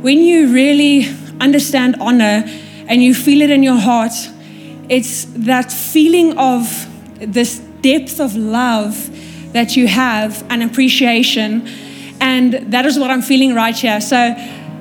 [0.00, 1.06] when you really
[1.40, 2.44] understand honor
[2.86, 4.12] and you feel it in your heart,
[4.88, 6.86] it's that feeling of
[7.20, 9.10] this depth of love
[9.52, 11.66] that you have and appreciation.
[12.20, 14.00] And that is what I'm feeling right here.
[14.00, 14.34] So,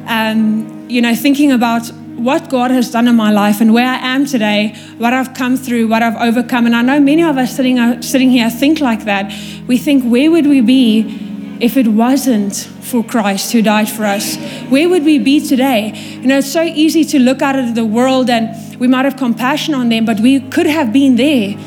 [0.06, 3.98] um, you know, thinking about what God has done in my life and where I
[3.98, 6.66] am today, what I've come through, what I've overcome.
[6.66, 9.32] And I know many of us sitting, uh, sitting here think like that.
[9.68, 14.38] We think, where would we be if it wasn't for Christ who died for us?
[14.70, 15.94] Where would we be today?
[16.22, 19.18] You know, it's so easy to look out at the world and we might have
[19.18, 21.58] compassion on them, but we could have been there.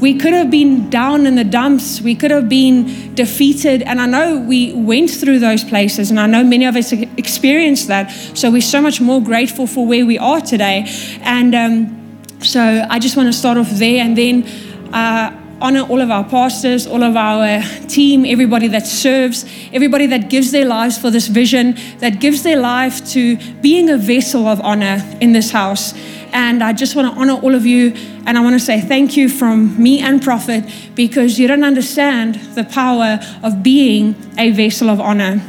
[0.00, 2.00] We could have been down in the dumps.
[2.00, 3.82] We could have been defeated.
[3.82, 7.88] And I know we went through those places, and I know many of us experienced
[7.88, 8.10] that.
[8.34, 10.86] So we're so much more grateful for where we are today.
[11.20, 14.46] And um, so I just want to start off there and then.
[14.92, 20.06] Uh, honor all of our pastors, all of our uh, team, everybody that serves, everybody
[20.06, 24.46] that gives their lives for this vision, that gives their life to being a vessel
[24.46, 25.94] of honor in this house.
[26.32, 27.92] And I just want to honor all of you.
[28.26, 32.36] And I want to say thank you from me and Prophet because you don't understand
[32.54, 35.42] the power of being a vessel of honor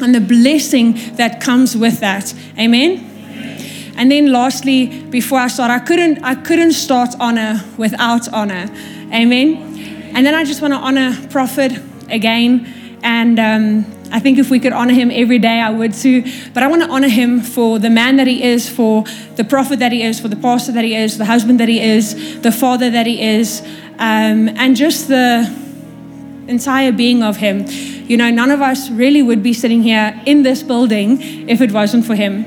[0.00, 2.34] and the blessing that comes with that.
[2.58, 3.10] Amen.
[3.96, 8.68] And then lastly, before I start, I couldn't I couldn't start honor without honor.
[9.14, 10.12] Amen.
[10.16, 11.72] And then I just want to honor Prophet
[12.10, 12.98] again.
[13.04, 16.22] And um, I think if we could honor him every day, I would too.
[16.52, 19.04] But I want to honor him for the man that he is, for
[19.36, 21.80] the prophet that he is, for the pastor that he is, the husband that he
[21.80, 23.60] is, the father that he is,
[23.98, 25.48] um, and just the
[26.48, 27.66] entire being of him.
[28.08, 31.70] You know, none of us really would be sitting here in this building if it
[31.70, 32.46] wasn't for him.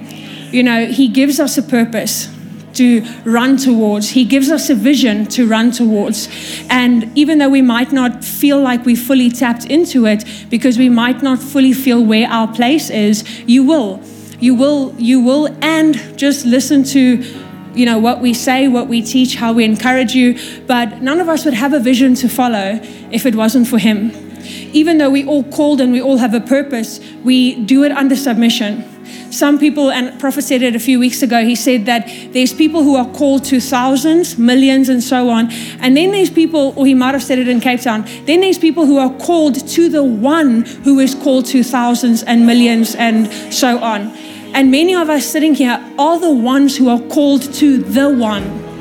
[0.52, 2.37] You know, he gives us a purpose
[2.78, 4.10] to run towards.
[4.10, 6.30] He gives us a vision to run towards.
[6.70, 10.90] And even though we might not feel like we fully tapped into it because we
[10.90, 14.02] might not fully feel where our place is, you will.
[14.40, 17.24] You will, you will, and just listen to
[17.74, 21.30] you know what we say what we teach how we encourage you but none of
[21.30, 22.80] us would have a vision to follow
[23.12, 24.10] if it wasn't for him
[24.74, 28.16] even though we all called and we all have a purpose we do it under
[28.16, 28.84] submission
[29.38, 32.84] some people, and Prophet said it a few weeks ago, he said that there's people
[32.84, 35.52] who are called to thousands, millions, and so on.
[35.80, 38.58] And then there's people, or he might have said it in Cape Town, then there's
[38.58, 43.32] people who are called to the one who is called to thousands and millions and
[43.54, 44.08] so on.
[44.56, 48.77] And many of us sitting here are the ones who are called to the one.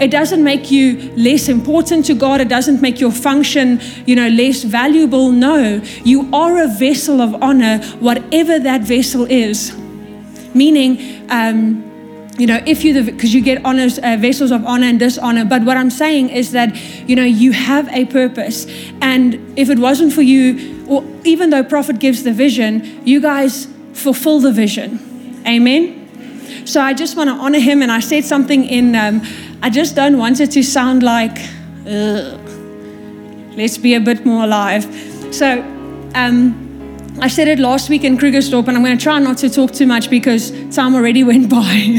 [0.00, 2.40] It doesn't make you less important to God.
[2.40, 5.30] It doesn't make your function, you know, less valuable.
[5.30, 9.76] No, you are a vessel of honor, whatever that vessel is.
[10.54, 11.84] Meaning, um,
[12.38, 15.44] you know, if you, because you get honors, uh, vessels of honor and dishonor.
[15.44, 16.74] But what I'm saying is that,
[17.06, 18.66] you know, you have a purpose.
[19.02, 23.68] And if it wasn't for you, or even though Prophet gives the vision, you guys
[23.92, 25.42] fulfill the vision.
[25.46, 26.64] Amen.
[26.66, 27.82] So I just want to honor him.
[27.82, 29.20] And I said something in, um,
[29.62, 31.38] I just don't want it to sound like,
[31.86, 32.40] Ugh.
[33.56, 34.84] let's be a bit more alive.
[35.32, 35.60] So,
[36.14, 36.66] um,
[37.20, 39.72] I said it last week in Krugersdorp, and I'm going to try not to talk
[39.72, 41.98] too much because time already went by.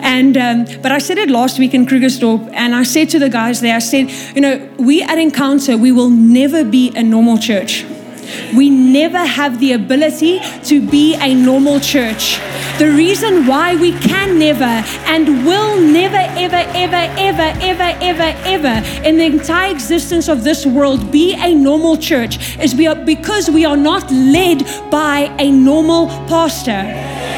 [0.00, 3.28] and um, but I said it last week in Krugersdorp, and I said to the
[3.28, 7.36] guys there, I said, you know, we at Encounter, we will never be a normal
[7.36, 7.84] church.
[8.54, 12.38] We never have the ability to be a normal church.
[12.78, 14.64] The reason why we can never
[15.06, 20.66] and will never, ever, ever, ever, ever, ever, ever in the entire existence of this
[20.66, 27.33] world be a normal church is because we are not led by a normal pastor.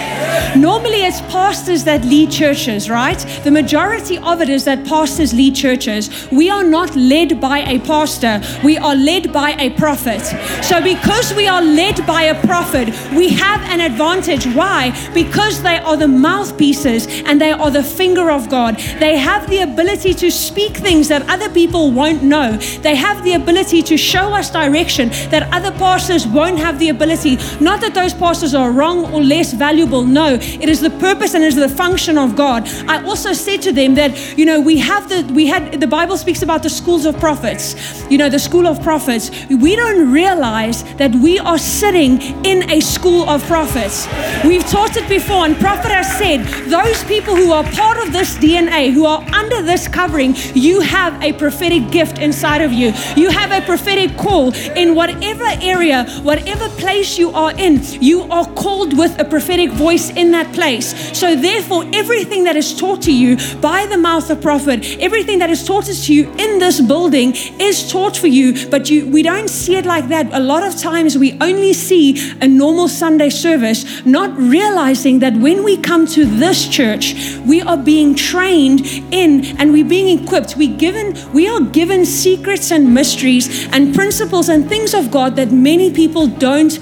[0.57, 3.19] Normally, it's pastors that lead churches, right?
[3.45, 6.29] The majority of it is that pastors lead churches.
[6.31, 10.23] We are not led by a pastor, we are led by a prophet.
[10.65, 14.47] So, because we are led by a prophet, we have an advantage.
[14.47, 14.97] Why?
[15.13, 18.79] Because they are the mouthpieces and they are the finger of God.
[18.99, 22.57] They have the ability to speak things that other people won't know.
[22.57, 27.37] They have the ability to show us direction that other pastors won't have the ability.
[27.61, 30.39] Not that those pastors are wrong or less valuable, no.
[30.61, 32.69] It is the purpose and it is the function of God.
[32.89, 36.17] I also said to them that, you know, we have the, we had, the Bible
[36.17, 37.75] speaks about the schools of prophets,
[38.11, 39.31] you know, the school of prophets.
[39.51, 44.07] We don't realize that we are sitting in a school of prophets.
[44.45, 48.37] We've taught it before, and Prophet has said, those people who are part of this
[48.37, 52.93] DNA, who are under this covering, you have a prophetic gift inside of you.
[53.17, 57.83] You have a prophetic call in whatever area, whatever place you are in.
[58.01, 60.89] You are called with a prophetic voice in in that place.
[61.19, 65.51] So, therefore, everything that is taught to you by the mouth of prophet, everything that
[65.51, 69.49] is taught to you in this building is taught for you, but you, we don't
[69.49, 70.27] see it like that.
[70.33, 72.07] A lot of times we only see
[72.41, 77.15] a normal Sunday service, not realizing that when we come to this church,
[77.47, 78.81] we are being trained
[79.13, 80.57] in and we're being equipped.
[80.57, 85.53] We given we are given secrets and mysteries and principles and things of God that
[85.53, 86.73] many people don't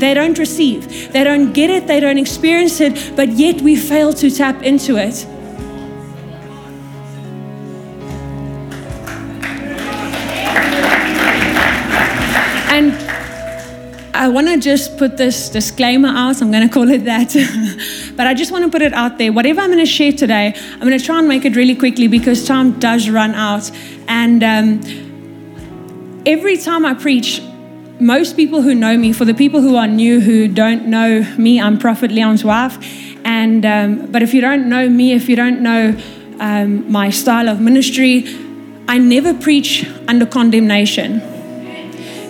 [0.00, 1.12] they don't receive.
[1.12, 4.96] They don't get it, they don't experience it, but yet we fail to tap into
[4.96, 5.26] it.
[12.72, 12.92] And
[14.14, 16.40] I want to just put this disclaimer out.
[16.40, 17.34] I'm going to call it that.
[18.16, 19.32] but I just want to put it out there.
[19.32, 22.06] Whatever I'm going to share today, I'm going to try and make it really quickly
[22.06, 23.70] because time does run out.
[24.08, 27.40] And um, every time I preach,
[28.00, 31.60] most people who know me, for the people who are new who don't know me,
[31.60, 32.78] I'm Prophet Leon's wife.
[33.24, 35.96] And um, but if you don't know me, if you don't know
[36.40, 38.24] um, my style of ministry,
[38.88, 41.20] I never preach under condemnation.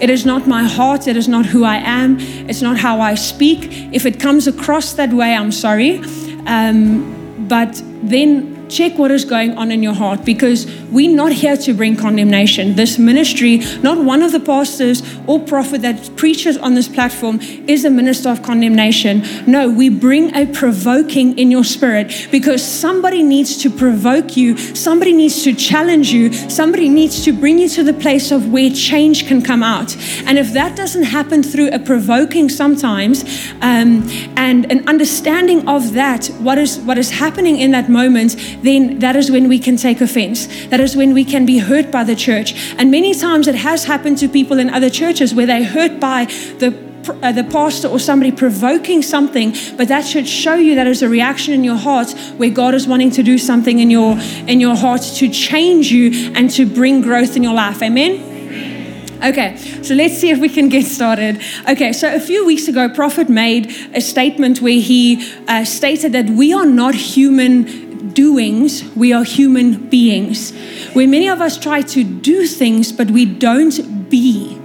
[0.00, 1.06] It is not my heart.
[1.06, 2.18] It is not who I am.
[2.48, 3.68] It's not how I speak.
[3.92, 5.98] If it comes across that way, I'm sorry.
[6.46, 11.56] Um, but then check what is going on in your heart because we're not here
[11.56, 12.76] to bring condemnation.
[12.76, 17.84] This ministry, not one of the pastors or prophet that preaches on this platform is
[17.84, 19.22] a minister of condemnation.
[19.46, 25.12] No, we bring a provoking in your spirit because somebody needs to provoke you, somebody
[25.12, 29.26] needs to challenge you, somebody needs to bring you to the place of where change
[29.26, 29.96] can come out.
[30.26, 33.24] And if that doesn't happen through a provoking sometimes
[33.60, 38.98] um, and an understanding of that, what is what is happening in that moment, then
[39.00, 40.46] that is when we can take offense.
[40.66, 42.54] That is when we can be hurt by the church.
[42.78, 46.26] And many times it has happened to people in other churches where they're hurt by
[46.58, 46.90] the
[47.22, 51.08] uh, the pastor or somebody provoking something, but that should show you that as a
[51.08, 54.76] reaction in your heart where God is wanting to do something in your in your
[54.76, 57.82] heart to change you and to bring growth in your life.
[57.82, 58.26] Amen.
[59.22, 61.42] Okay, so let's see if we can get started.
[61.68, 66.30] Okay, so a few weeks ago, Prophet made a statement where he uh, stated that
[66.30, 70.52] we are not human doings, we are human beings.
[70.92, 74.60] Where many of us try to do things, but we don't be.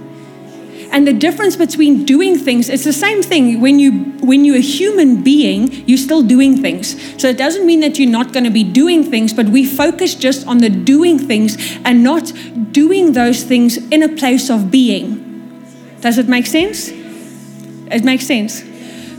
[0.92, 3.60] And the difference between doing things, it's the same thing.
[3.60, 6.96] When you when you're a human being, you're still doing things.
[7.20, 10.14] So it doesn't mean that you're not going to be doing things, but we focus
[10.14, 12.32] just on the doing things and not
[12.72, 15.22] doing those things in a place of being.
[16.00, 16.88] Does it make sense?
[16.88, 18.62] It makes sense.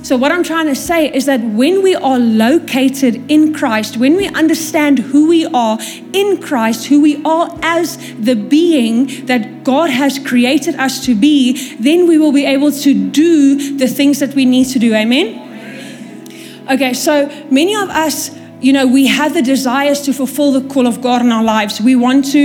[0.07, 4.15] So, what I'm trying to say is that when we are located in Christ, when
[4.15, 5.77] we understand who we are
[6.13, 11.75] in Christ, who we are as the being that God has created us to be,
[11.75, 14.95] then we will be able to do the things that we need to do.
[14.95, 15.43] Amen?
[16.71, 20.87] Okay, so many of us you know, we have the desires to fulfill the call
[20.87, 21.79] of God in our lives.
[21.79, 22.39] We want to,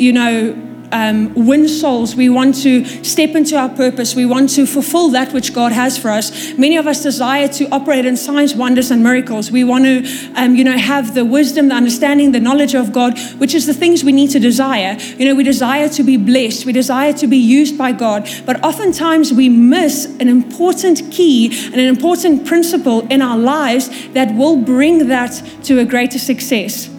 [0.00, 2.14] you know, um, win souls.
[2.14, 4.14] We want to step into our purpose.
[4.14, 6.56] We want to fulfill that which God has for us.
[6.56, 9.50] Many of us desire to operate in signs, wonders, and miracles.
[9.50, 13.18] We want to, um, you know, have the wisdom, the understanding, the knowledge of God,
[13.38, 14.96] which is the things we need to desire.
[15.16, 16.64] You know, we desire to be blessed.
[16.64, 18.28] We desire to be used by God.
[18.46, 24.34] But oftentimes we miss an important key and an important principle in our lives that
[24.34, 26.97] will bring that to a greater success.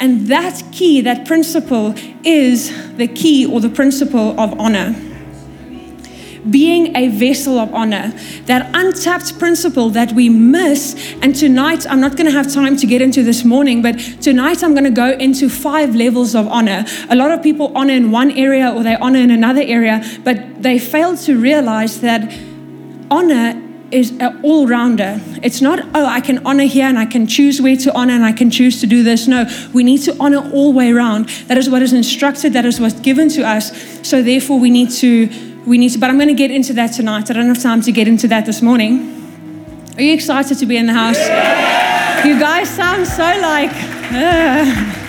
[0.00, 4.94] And that key, that principle, is the key or the principle of honor.
[6.48, 8.12] Being a vessel of honor,
[8.46, 10.94] that untapped principle that we miss.
[11.20, 14.62] And tonight, I'm not going to have time to get into this morning, but tonight
[14.62, 16.84] I'm going to go into five levels of honor.
[17.10, 20.62] A lot of people honor in one area or they honor in another area, but
[20.62, 22.32] they fail to realize that
[23.10, 25.20] honor is an all rounder.
[25.42, 28.24] It's not, oh, I can honor here and I can choose where to honor and
[28.24, 29.26] I can choose to do this.
[29.26, 31.28] No, we need to honor all the way around.
[31.48, 33.72] That is what is instructed, that is what's given to us.
[34.06, 35.28] So therefore, we need to,
[35.66, 37.30] we need to, but I'm going to get into that tonight.
[37.30, 39.14] I don't have time to get into that this morning.
[39.96, 41.18] Are you excited to be in the house?
[42.24, 43.70] You guys sound so like,
[44.12, 45.04] uh.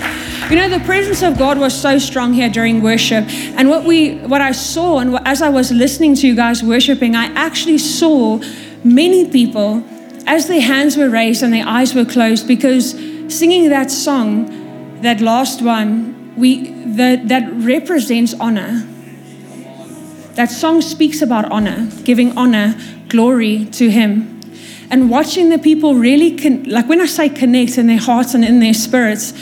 [0.50, 3.24] You know, the presence of God was so strong here during worship.
[3.56, 7.16] And what we what I saw and as I was listening to you guys worshiping,
[7.16, 8.40] I actually saw
[8.84, 9.84] many people,
[10.26, 12.92] as their hands were raised and their eyes were closed, because
[13.28, 18.86] singing that song, that last one, we the, that represents honor.
[20.34, 24.40] That song speaks about honor, giving honor, glory to Him.
[24.90, 28.44] And watching the people really, con- like when I say connect in their hearts and
[28.44, 29.34] in their spirits,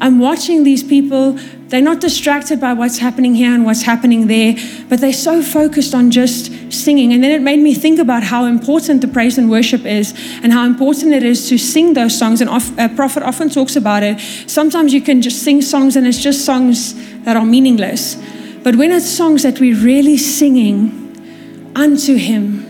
[0.00, 1.38] I'm watching these people
[1.70, 4.56] They're not distracted by what's happening here and what's happening there,
[4.88, 7.12] but they're so focused on just singing.
[7.12, 10.12] And then it made me think about how important the praise and worship is
[10.42, 12.40] and how important it is to sing those songs.
[12.40, 14.18] And a prophet often talks about it.
[14.48, 18.16] Sometimes you can just sing songs and it's just songs that are meaningless.
[18.64, 22.66] But when it's songs that we're really singing unto Him,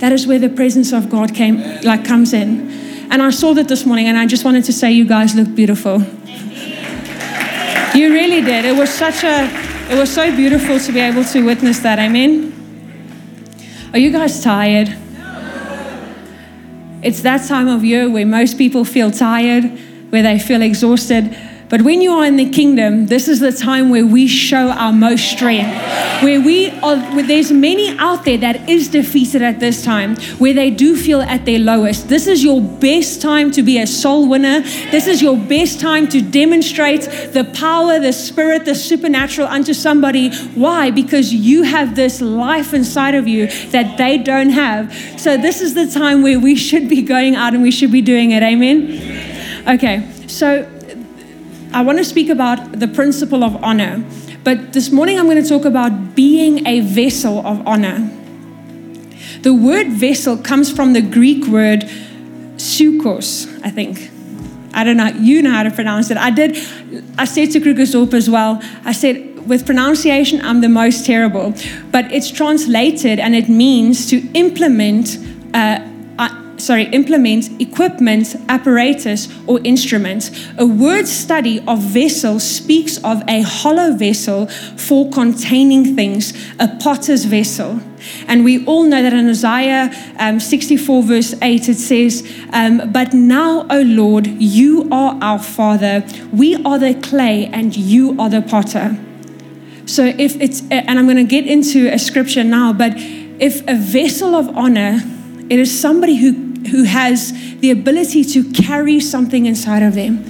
[0.00, 2.70] that is where the presence of God came, like comes in.
[3.10, 5.54] And I saw that this morning, and I just wanted to say, you guys look
[5.54, 6.02] beautiful.
[8.02, 8.64] You really did.
[8.64, 9.44] It was such a,
[9.88, 12.00] it was so beautiful to be able to witness that.
[12.00, 12.52] Amen.
[13.92, 14.88] Are you guys tired?
[17.00, 19.78] It's that time of year where most people feel tired,
[20.10, 21.32] where they feel exhausted.
[21.72, 24.92] But when you are in the kingdom, this is the time where we show our
[24.92, 25.72] most strength.
[26.22, 30.52] Where we are, where there's many out there that is defeated at this time, where
[30.52, 32.10] they do feel at their lowest.
[32.10, 34.60] This is your best time to be a soul winner.
[34.90, 40.30] This is your best time to demonstrate the power, the spirit, the supernatural unto somebody.
[40.48, 40.90] Why?
[40.90, 44.92] Because you have this life inside of you that they don't have.
[45.18, 48.02] So this is the time where we should be going out and we should be
[48.02, 48.42] doing it.
[48.42, 49.66] Amen.
[49.66, 50.06] Okay.
[50.26, 50.68] So
[51.74, 54.04] I want to speak about the principle of honor.
[54.44, 58.10] But this morning I'm going to talk about being a vessel of honor.
[59.40, 61.88] The word vessel comes from the Greek word
[62.56, 64.10] sukos, I think.
[64.74, 66.16] I don't know, you know how to pronounce it.
[66.16, 66.56] I did,
[67.18, 71.54] I said to Krugersdorp as well, I said, with pronunciation, I'm the most terrible.
[71.90, 75.18] But it's translated and it means to implement
[75.54, 75.86] uh,
[76.62, 80.30] sorry, implement, equipment, apparatus, or instrument.
[80.58, 87.24] A word study of vessel speaks of a hollow vessel for containing things, a potter's
[87.24, 87.80] vessel.
[88.28, 93.12] And we all know that in Isaiah um, 64, verse 8, it says, um, But
[93.12, 96.04] now, O Lord, you are our Father.
[96.32, 98.96] We are the clay, and you are the potter.
[99.86, 103.74] So, if it's, and I'm going to get into a scripture now, but if a
[103.74, 105.00] vessel of honor,
[105.50, 110.24] it is somebody who who has the ability to carry something inside of them.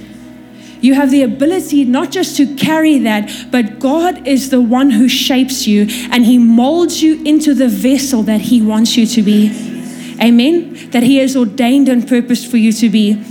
[0.80, 5.08] You have the ability not just to carry that, but God is the one who
[5.08, 10.16] shapes you and He molds you into the vessel that He wants you to be.
[10.20, 10.90] Amen?
[10.90, 13.24] That He has ordained and purposed for you to be.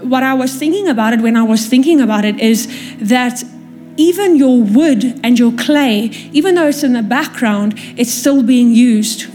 [0.01, 3.43] what I was thinking about it when I was thinking about it is that
[3.97, 8.73] even your wood and your clay, even though it's in the background, it's still being
[8.73, 9.31] used.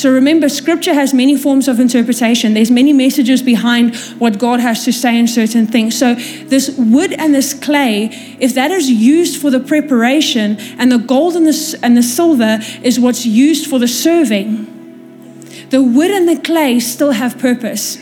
[0.00, 2.54] So remember, scripture has many forms of interpretation.
[2.54, 5.98] There's many messages behind what God has to say in certain things.
[5.98, 8.08] So this wood and this clay,
[8.40, 12.60] if that is used for the preparation, and the gold and the, and the silver
[12.82, 17.98] is what's used for the serving, the wood and the clay still have purpose.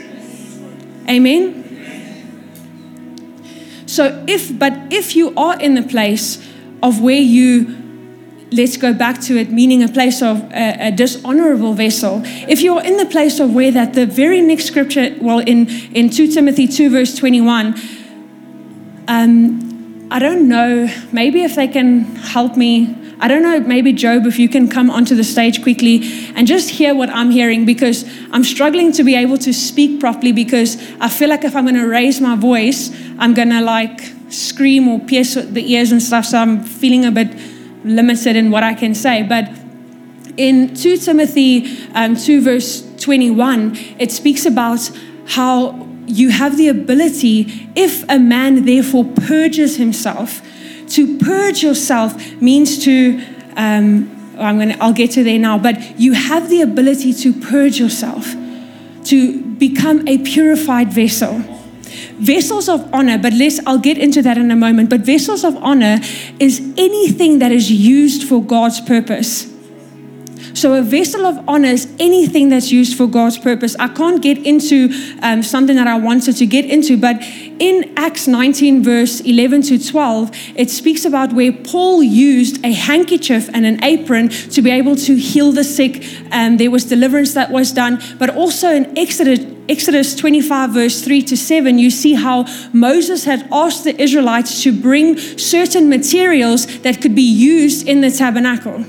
[1.09, 1.58] Amen.
[3.89, 6.47] So if, but if you are in the place
[6.83, 7.75] of where you,
[8.53, 12.85] let's go back to it, meaning a place of a, a dishonorable vessel, if you're
[12.85, 16.67] in the place of where that, the very next scripture, well, in, in 2 Timothy
[16.67, 17.75] 2, verse 21,
[19.09, 24.27] um, I don't know, maybe if they can help me I don't know, maybe Job,
[24.27, 26.03] if you can come onto the stage quickly
[26.37, 30.31] and just hear what I'm hearing because I'm struggling to be able to speak properly
[30.31, 34.01] because I feel like if I'm going to raise my voice, I'm going to like
[34.29, 36.27] scream or pierce the ears and stuff.
[36.27, 37.37] So I'm feeling a bit
[37.85, 39.25] limited in what I can say.
[39.25, 39.51] But
[40.37, 44.91] in 2 Timothy um, 2, verse 21, it speaks about
[45.27, 50.41] how you have the ability, if a man therefore purges himself,
[50.91, 53.21] to purge yourself means to,
[53.57, 57.79] um, I'm gonna, I'll get to there now, but you have the ability to purge
[57.79, 58.35] yourself,
[59.05, 61.43] to become a purified vessel.
[62.19, 63.33] Vessels of honor, but
[63.67, 64.91] I'll get into that in a moment.
[64.91, 66.01] But vessels of honor
[66.39, 69.47] is anything that is used for God's purpose.
[70.55, 73.77] So, a vessel of honor is anything that's used for God's purpose.
[73.77, 74.91] I can't get into
[75.23, 77.23] um, something that I wanted to get into, but
[77.59, 83.49] in Acts 19, verse 11 to 12, it speaks about where Paul used a handkerchief
[83.53, 86.05] and an apron to be able to heal the sick.
[86.33, 89.55] Um, there was deliverance that was done, but also in Exodus.
[89.69, 94.73] Exodus 25, verse 3 to 7, you see how Moses had asked the Israelites to
[94.73, 98.87] bring certain materials that could be used in the tabernacle.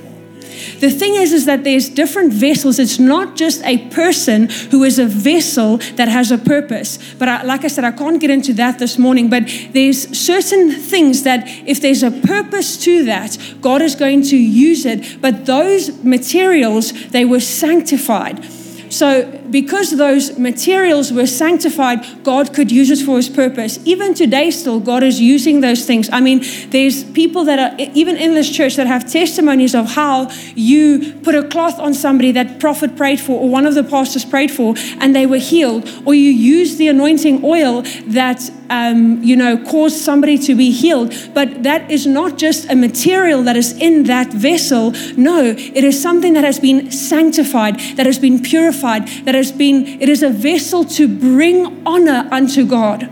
[0.80, 2.80] The thing is, is that there's different vessels.
[2.80, 6.98] It's not just a person who is a vessel that has a purpose.
[7.16, 9.30] But I, like I said, I can't get into that this morning.
[9.30, 14.38] But there's certain things that if there's a purpose to that, God is going to
[14.38, 15.22] use it.
[15.22, 18.44] But those materials, they were sanctified.
[18.90, 23.80] So, because those materials were sanctified, God could use it for his purpose.
[23.86, 26.10] Even today, still, God is using those things.
[26.12, 30.30] I mean, there's people that are, even in this church, that have testimonies of how
[30.56, 34.26] you put a cloth on somebody that prophet prayed for, or one of the pastors
[34.26, 39.36] prayed for, and they were healed, or you use the anointing oil that um, you
[39.36, 41.14] know, cause somebody to be healed.
[41.34, 44.92] But that is not just a material that is in that vessel.
[45.18, 50.00] No, it is something that has been sanctified, that has been purified, that has been,
[50.00, 53.10] it is a vessel to bring honor unto God.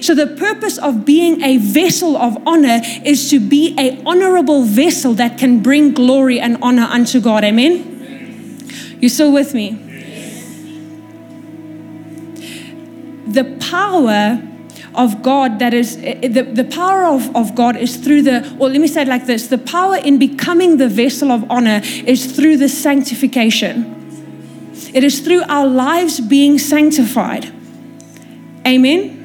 [0.00, 5.14] So the purpose of being a vessel of honor is to be a honorable vessel
[5.14, 7.44] that can bring glory and honor unto God.
[7.44, 7.96] Amen.
[9.00, 9.82] You still with me?
[13.26, 14.42] The power
[14.94, 18.70] of God that is, eh, the, the power of, of God is through the, or
[18.70, 22.34] let me say it like this the power in becoming the vessel of honor is
[22.34, 23.95] through the sanctification.
[24.94, 27.52] It is through our lives being sanctified.
[28.66, 29.16] Amen.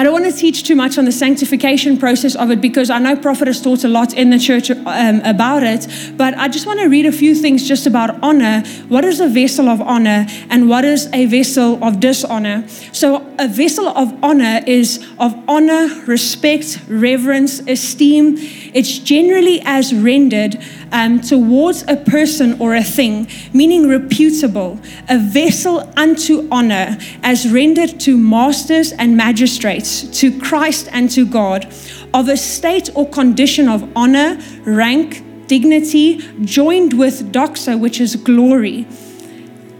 [0.00, 2.98] I don't want to teach too much on the sanctification process of it because I
[2.98, 5.86] know Prophet has taught a lot in the church um, about it.
[6.16, 8.62] But I just want to read a few things just about honor.
[8.88, 12.66] What is a vessel of honor and what is a vessel of dishonor?
[12.92, 18.36] So, a vessel of honor is of honor, respect, reverence, esteem.
[18.72, 25.90] It's generally as rendered um, towards a person or a thing, meaning reputable, a vessel
[25.96, 31.72] unto honor, as rendered to masters and magistrates, to Christ and to God,
[32.12, 38.86] of a state or condition of honor, rank, dignity, joined with doxa, which is glory.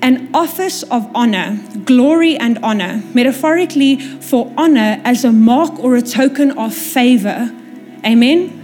[0.03, 6.03] An office of honor, glory and honor, metaphorically for honor as a mark or a
[6.03, 7.55] token of favor.
[8.05, 8.60] Amen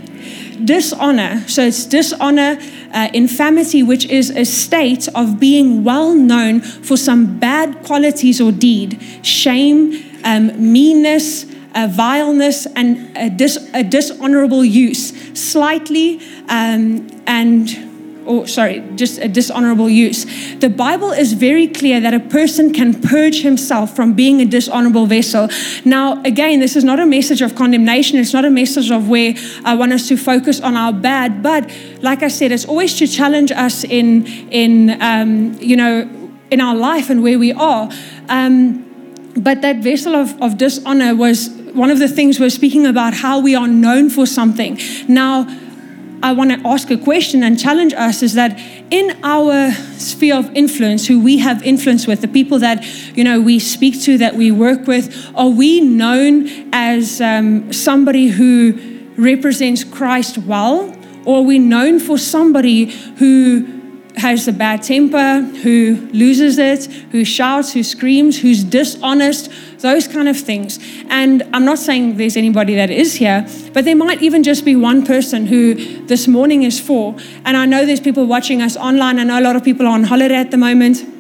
[0.65, 1.45] dishonor.
[1.49, 2.59] So it's dishonor,
[2.93, 8.53] uh, infamity, which is a state of being well known for some bad qualities or
[8.53, 17.86] deed, shame, um, meanness, uh, vileness, and a, dis- a, dishonorable use, slightly um, and
[18.27, 20.25] or sorry, just a dishonorable use.
[20.57, 25.07] The Bible is very clear that a person can purge himself from being a dishonorable
[25.07, 25.49] vessel.
[25.85, 28.19] Now, again, this is not a message of condemnation.
[28.19, 29.35] It's not a message of where
[29.65, 31.43] I want us to focus on our bad.
[31.43, 31.71] But
[32.03, 36.09] like I said, it's always to challenge us in in um, you know
[36.51, 37.91] in our life and where we are.
[38.29, 38.85] Um,
[39.37, 43.39] but that vessel of, of dishonor was one of the things we're speaking about how
[43.39, 44.79] we are known for something.
[45.09, 45.47] Now
[46.23, 48.59] I want to ask a question and challenge us is that
[48.91, 52.85] in our sphere of influence, who we have influence with, the people that
[53.17, 58.29] you know we speak to, that we work with, are we known as um, somebody
[58.29, 63.76] who represents Christ well, or are we known for somebody who
[64.17, 69.51] has a bad temper, who loses it, who shouts, who screams, who's dishonest,
[69.81, 70.79] those kind of things.
[71.09, 74.75] And I'm not saying there's anybody that is here, but there might even just be
[74.75, 75.75] one person who
[76.07, 77.15] this morning is for.
[77.45, 79.19] And I know there's people watching us online.
[79.19, 81.16] I know a lot of people are on holiday at the moment.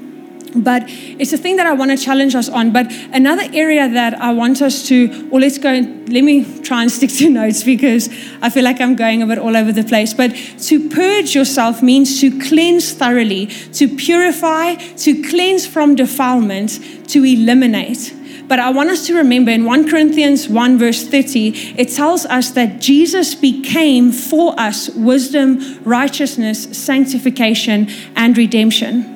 [0.63, 2.73] But it's a thing that I want to challenge us on.
[2.73, 6.91] But another area that I want us to, or let's go, let me try and
[6.91, 8.09] stick to notes because
[8.43, 10.15] I feel like I'm going a bit all over the place.
[10.15, 10.35] But
[10.69, 18.15] to purge yourself means to cleanse thoroughly, to purify, to cleanse from defilement, to eliminate.
[18.49, 22.51] But I want us to remember in 1 Corinthians 1, verse 30, it tells us
[22.51, 29.16] that Jesus became for us wisdom, righteousness, sanctification, and redemption.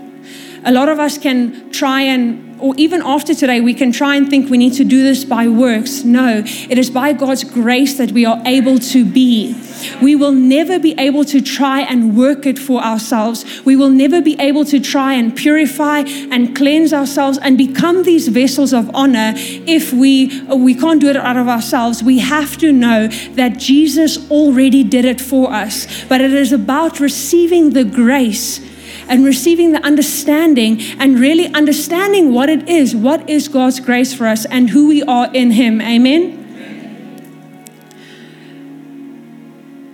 [0.65, 4.29] A lot of us can try and or even after today, we can try and
[4.29, 6.05] think we need to do this by works.
[6.05, 9.57] No, it is by God's grace that we are able to be.
[10.03, 13.65] We will never be able to try and work it for ourselves.
[13.65, 18.29] We will never be able to try and purify and cleanse ourselves and become these
[18.29, 22.03] vessels of honor if we we can't do it out of ourselves.
[22.03, 26.05] We have to know that Jesus already did it for us.
[26.05, 28.70] But it is about receiving the grace
[29.11, 34.27] and receiving the understanding and really understanding what it is, what is God's grace for
[34.27, 35.83] us and who we are in Him.
[35.83, 36.39] Amen.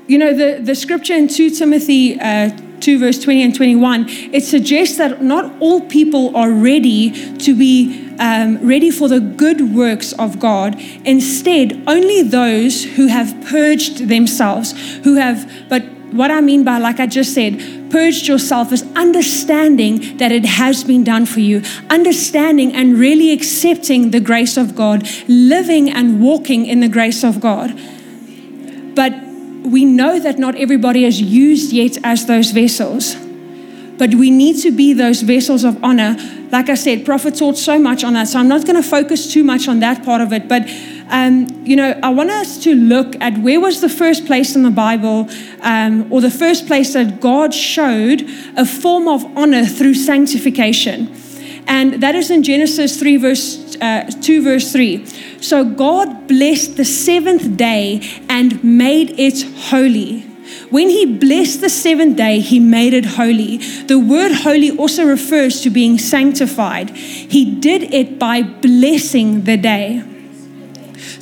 [0.06, 2.50] You know, the, the scripture in 2 Timothy uh,
[2.80, 8.06] 2, verse 20 and 21, it suggests that not all people are ready to be
[8.18, 10.80] um, ready for the good works of God.
[11.04, 14.72] Instead, only those who have purged themselves,
[15.04, 20.16] who have, but what I mean by, like I just said, purged yourself is understanding
[20.18, 25.08] that it has been done for you, understanding and really accepting the grace of God,
[25.28, 27.78] living and walking in the grace of God.
[28.94, 29.12] But
[29.64, 33.16] we know that not everybody is used yet as those vessels.
[33.98, 36.16] But we need to be those vessels of honor.
[36.52, 38.28] Like I said, Prophet taught so much on that.
[38.28, 40.48] So I'm not going to focus too much on that part of it.
[40.48, 40.68] But
[41.08, 44.62] um, you know, I want us to look at where was the first place in
[44.62, 45.28] the Bible,
[45.60, 48.22] um, or the first place that God showed
[48.56, 51.14] a form of honor through sanctification.
[51.68, 55.04] And that is in Genesis 3, verse uh, 2, verse 3.
[55.40, 60.20] So God blessed the seventh day and made it holy.
[60.70, 63.58] When he blessed the seventh day, he made it holy.
[63.58, 66.90] The word holy also refers to being sanctified.
[66.90, 70.02] He did it by blessing the day.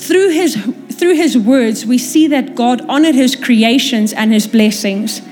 [0.07, 0.55] Through his,
[0.91, 5.23] through his words, we see that God honored his creations and his blessings.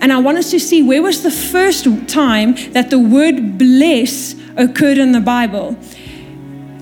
[0.00, 4.34] And I want us to see where was the first time that the word bless
[4.56, 5.76] occurred in the Bible.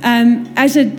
[0.03, 0.99] Um, as it,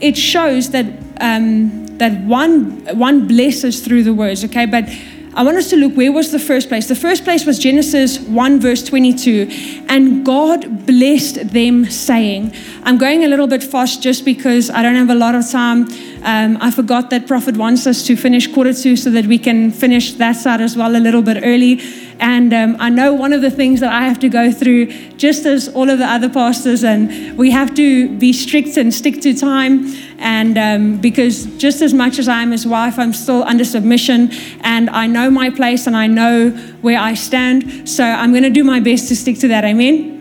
[0.00, 0.86] it shows that,
[1.20, 4.64] um, that one, one blesses through the words, okay?
[4.64, 4.88] But
[5.36, 6.86] I want us to look where was the first place?
[6.86, 9.48] The first place was Genesis 1, verse 22.
[9.88, 14.94] And God blessed them, saying, I'm going a little bit fast just because I don't
[14.94, 15.88] have a lot of time.
[16.22, 19.72] Um, I forgot that Prophet wants us to finish quarter two so that we can
[19.72, 21.82] finish that side as well a little bit early.
[22.20, 25.46] And um, I know one of the things that I have to go through, just
[25.46, 29.34] as all of the other pastors, and we have to be strict and stick to
[29.34, 29.92] time.
[30.18, 34.30] And um, because just as much as I am his wife, I'm still under submission,
[34.60, 36.50] and I know my place and I know
[36.80, 37.88] where I stand.
[37.88, 39.64] So I'm going to do my best to stick to that.
[39.64, 40.14] Amen.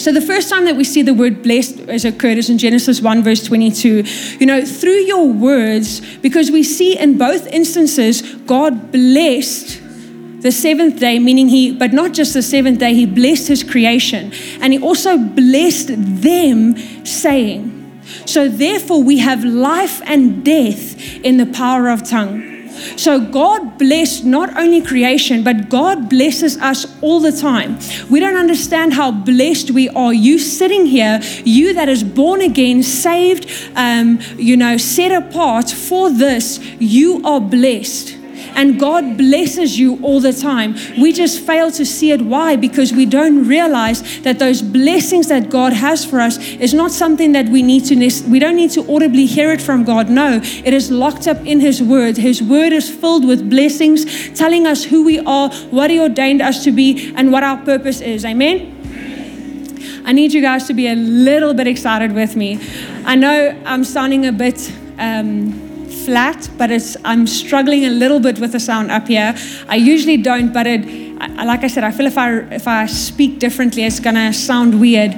[0.00, 3.02] So the first time that we see the word blessed as occurred is in Genesis
[3.02, 4.02] 1, verse 22.
[4.38, 9.80] You know, through your words, because we see in both instances, God blessed
[10.40, 14.32] the seventh day, meaning he, but not just the seventh day, he blessed his creation.
[14.62, 15.88] And he also blessed
[16.22, 17.79] them, saying,
[18.26, 22.50] So therefore, we have life and death in the power of tongue.
[22.96, 27.78] So God blessed not only creation, but God blesses us all the time.
[28.08, 30.12] We don't understand how blessed we are.
[30.12, 36.10] You sitting here, you that is born again, saved, um, you know, set apart for
[36.10, 38.19] this, you are blessed.
[38.54, 40.74] And God blesses you all the time.
[40.98, 42.22] We just fail to see it.
[42.22, 42.56] Why?
[42.56, 47.32] Because we don't realize that those blessings that God has for us is not something
[47.32, 47.96] that we need to,
[48.28, 50.10] we don't need to audibly hear it from God.
[50.10, 52.16] No, it is locked up in His Word.
[52.16, 56.64] His Word is filled with blessings, telling us who we are, what He ordained us
[56.64, 58.24] to be, and what our purpose is.
[58.24, 58.76] Amen.
[60.04, 62.58] I need you guys to be a little bit excited with me.
[63.04, 64.72] I know I'm sounding a bit.
[64.98, 69.34] Um, flat, but it's, I'm struggling a little bit with the sound up here.
[69.68, 70.86] I usually don't, but it,
[71.44, 75.14] like I said, I feel if I, if I speak differently, it's to sound weird.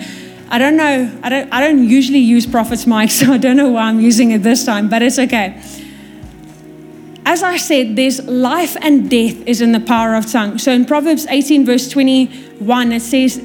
[0.48, 1.10] I don't know.
[1.22, 4.32] I don't, I don't usually use Prophet's mic, so I don't know why I'm using
[4.32, 5.62] it this time, but it's okay.
[7.24, 10.58] As I said, there's life and death is in the power of tongue.
[10.58, 13.38] So in Proverbs 18, verse 21, it says,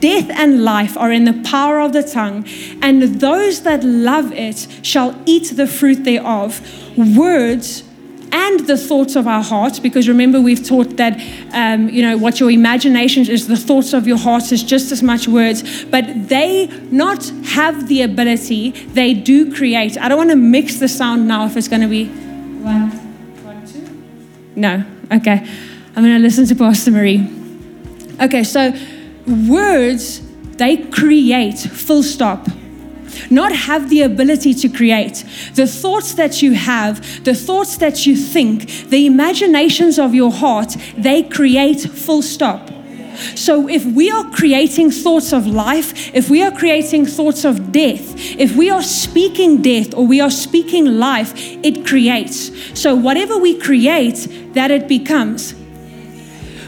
[0.00, 2.46] Death and life are in the power of the tongue,
[2.80, 6.60] and those that love it shall eat the fruit thereof.
[6.96, 7.82] Words
[8.32, 11.20] and the thoughts of our heart, because remember, we've taught that,
[11.52, 15.02] um, you know, what your imagination is, the thoughts of your heart is just as
[15.02, 19.96] much words, but they not have the ability, they do create.
[19.98, 22.90] I don't want to mix the sound now if it's going to be one,
[23.44, 23.86] one, two.
[24.56, 25.46] No, okay.
[25.94, 27.30] I'm going to listen to Pastor Marie.
[28.20, 28.72] Okay, so
[29.26, 30.20] words,
[30.56, 32.48] they create, full stop
[33.30, 35.24] not have the ability to create.
[35.54, 40.76] The thoughts that you have, the thoughts that you think, the imaginations of your heart,
[40.96, 42.70] they create full stop.
[43.36, 48.16] So, if we are creating thoughts of life, if we are creating thoughts of death,
[48.38, 52.50] if we are speaking death or we are speaking life, it creates.
[52.78, 55.54] So, whatever we create, that it becomes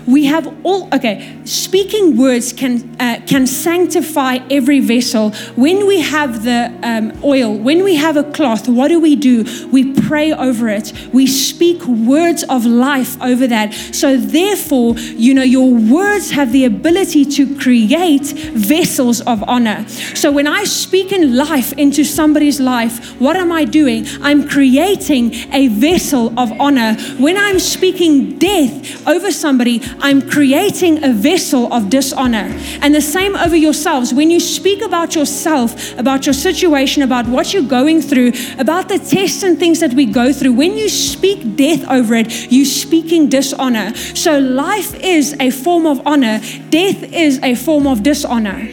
[0.07, 5.31] we have all okay speaking words can uh, can sanctify every vessel.
[5.57, 9.45] When we have the um, oil when we have a cloth what do we do?
[9.71, 10.93] We pray over it.
[11.13, 13.73] We speak words of life over that.
[13.75, 19.87] So therefore you know your words have the ability to create vessels of honor.
[19.89, 24.07] So when i speak in life into somebody's life what am i doing?
[24.23, 26.95] I'm creating a vessel of honor.
[27.19, 32.53] When i'm speaking death over somebody I'm creating a vessel of dishonor.
[32.83, 34.13] And the same over yourselves.
[34.13, 38.99] When you speak about yourself, about your situation, about what you're going through, about the
[38.99, 43.29] tests and things that we go through, when you speak death over it, you're speaking
[43.29, 43.95] dishonor.
[43.95, 48.69] So life is a form of honor, death is a form of dishonor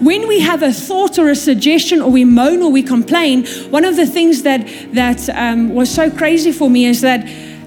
[0.00, 3.84] when we have a thought or a suggestion or we moan or we complain, one
[3.84, 7.20] of the things that that um, was so crazy for me is that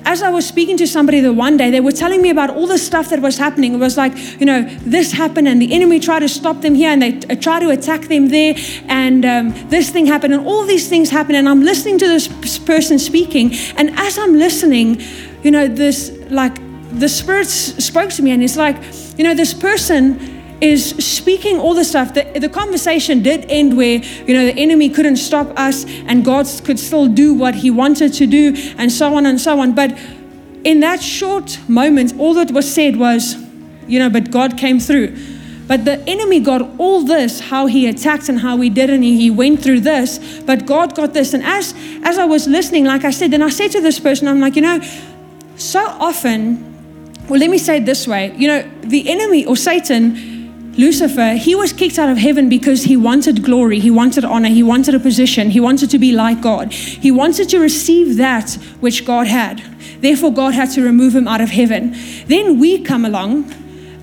[0.06, 2.68] as I was speaking to somebody the one day, they were telling me about all
[2.68, 3.74] the stuff that was happening.
[3.74, 6.90] It was like, you know, this happened and the enemy tried to stop them here
[6.90, 8.56] and they t- tried to attack them there
[8.88, 11.38] and um, this thing happened and all these things happened.
[11.38, 12.28] And I'm listening to this
[12.60, 13.54] person speaking.
[13.78, 15.02] And as I'm listening,
[15.44, 16.56] you know, this like
[17.00, 18.78] the Spirit spoke to me and it's like,
[19.18, 22.14] you know, this person is speaking all the stuff.
[22.14, 26.48] The, the conversation did end where, you know, the enemy couldn't stop us and God
[26.64, 29.74] could still do what he wanted to do and so on and so on.
[29.74, 29.98] But
[30.64, 33.36] in that short moment, all that was said was,
[33.88, 35.18] you know, but God came through.
[35.68, 39.32] But the enemy got all this, how he attacked and how he did, and he
[39.32, 40.42] went through this.
[40.46, 41.34] But God got this.
[41.34, 44.28] And as as I was listening, like I said, then I said to this person,
[44.28, 44.82] I'm like, you know,
[45.56, 46.74] so often,
[47.30, 50.33] well, let me say it this way, you know, the enemy or Satan
[50.78, 54.64] Lucifer, he was kicked out of heaven because he wanted glory, he wanted honor, he
[54.64, 56.74] wanted a position, he wanted to be like God.
[56.74, 59.60] He wanted to receive that which God had.
[60.02, 61.96] Therefore, God had to remove him out of heaven.
[62.28, 63.52] Then we come along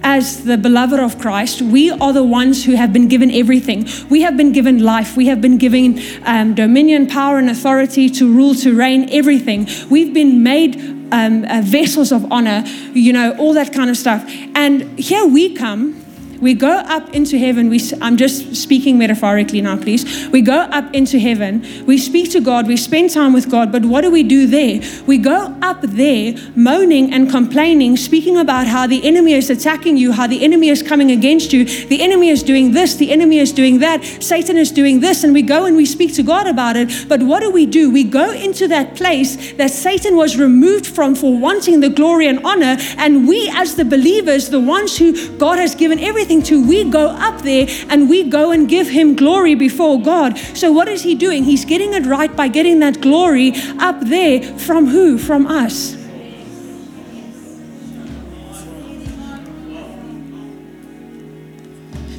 [0.02, 3.87] as the beloved of Christ, we are the ones who have been given everything.
[4.09, 5.16] We have been given life.
[5.16, 9.68] We have been given um, dominion, power, and authority to rule, to reign, everything.
[9.90, 10.76] We've been made
[11.12, 14.24] um, uh, vessels of honor, you know, all that kind of stuff.
[14.54, 16.02] And here we come
[16.40, 17.68] we go up into heaven.
[17.68, 20.29] We, I'm just speaking metaphorically now, please.
[20.29, 21.85] We go up into heaven.
[21.87, 22.66] We speak to God.
[22.66, 23.70] We spend time with God.
[23.70, 24.81] But what do we do there?
[25.07, 30.12] We go up there moaning and complaining, speaking about how the enemy is attacking you,
[30.12, 31.64] how the enemy is coming against you.
[31.64, 32.94] The enemy is doing this.
[32.96, 34.03] The enemy is doing that.
[34.05, 35.24] Satan is doing this.
[35.24, 37.07] And we go and we speak to God about it.
[37.09, 37.90] But what do we do?
[37.90, 42.44] We go into that place that Satan was removed from for wanting the glory and
[42.46, 42.76] honor.
[42.96, 47.09] And we, as the believers, the ones who God has given everything to, we go
[47.09, 50.38] up there and we go and give him glory before God.
[50.55, 51.45] So, what is he doing?
[51.45, 55.19] He's getting it right by getting that glory up there from who?
[55.19, 55.97] From us.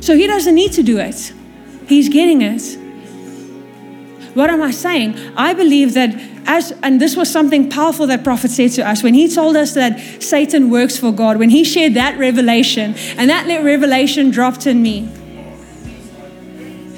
[0.05, 1.33] So, he doesn't need to do it,
[1.87, 2.77] he's getting it.
[4.33, 5.17] What am I saying?
[5.35, 9.13] I believe that as, and this was something powerful that prophet said to us when
[9.13, 13.47] he told us that Satan works for God, when he shared that revelation, and that
[13.63, 15.09] revelation dropped in me.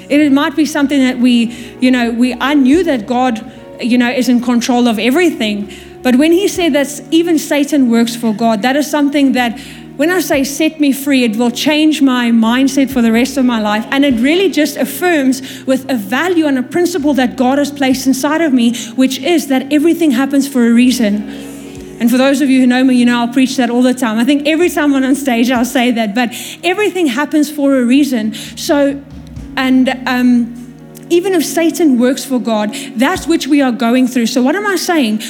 [0.08, 1.46] It might be something that we,
[1.80, 5.72] you know, we I knew that God, you know, is in control of everything.
[6.02, 9.58] But when he said that even Satan works for God, that is something that
[9.96, 13.44] when I say set me free, it will change my mindset for the rest of
[13.44, 13.86] my life.
[13.90, 18.06] And it really just affirms with a value and a principle that God has placed
[18.06, 21.28] inside of me, which is that everything happens for a reason.
[22.00, 23.94] And for those of you who know me, you know I'll preach that all the
[23.94, 24.18] time.
[24.18, 26.12] I think every time I'm on stage, I'll say that.
[26.14, 28.34] But everything happens for a reason.
[28.34, 29.00] So,
[29.56, 30.60] and, um,
[31.10, 34.26] even if Satan works for God, that's which we are going through.
[34.26, 35.20] So, what am I saying?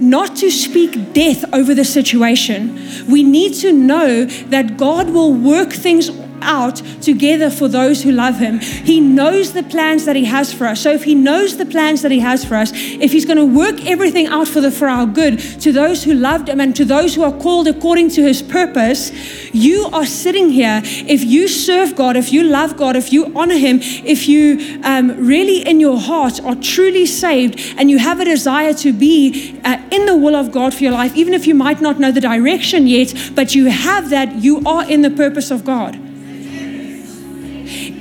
[0.00, 2.80] Not to speak death over the situation.
[3.08, 6.10] We need to know that God will work things
[6.42, 8.58] out together for those who love him.
[8.60, 10.80] He knows the plans that he has for us.
[10.80, 13.44] So if he knows the plans that he has for us, if he's going to
[13.44, 16.84] work everything out for the for our good to those who loved him and to
[16.84, 19.12] those who are called according to his purpose,
[19.54, 20.80] you are sitting here.
[20.84, 25.26] If you serve God, if you love God, if you honor him, if you um,
[25.26, 29.82] really in your heart are truly saved and you have a desire to be uh,
[29.90, 32.20] in the will of God for your life, even if you might not know the
[32.20, 36.09] direction yet, but you have that, you are in the purpose of God.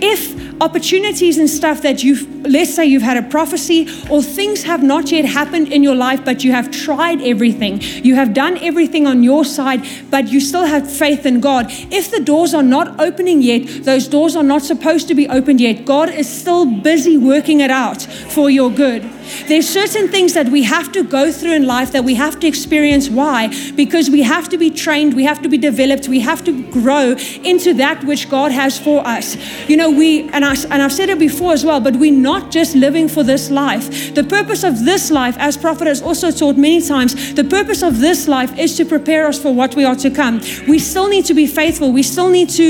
[0.02, 4.84] If opportunities and stuff that you've, let's say you've had a prophecy or things have
[4.84, 7.82] not yet happened in your life, but you have tried everything.
[7.82, 11.68] You have done everything on your side, but you still have faith in God.
[11.70, 15.62] If the doors are not opening yet, those doors are not supposed to be opened
[15.62, 15.86] yet.
[15.86, 19.04] God is still busy working it out for your good.
[19.48, 22.48] There's certain things that we have to go through in life that we have to
[22.48, 23.10] experience.
[23.10, 23.54] Why?
[23.76, 27.16] Because we have to be trained, we have to be developed, we have to grow
[27.44, 29.38] into that which God has for us.
[29.70, 32.52] You know, we, and, I, and I've said it before as well, but we're not
[32.52, 34.14] just living for this life.
[34.14, 38.00] The purpose of this life, as Prophet has also taught many times, the purpose of
[38.00, 40.36] this life is to prepare us for what we are to come.
[40.68, 42.68] We still need to be faithful, we still need to